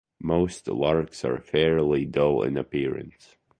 [0.23, 3.37] Most larks are fairly dull in appearance.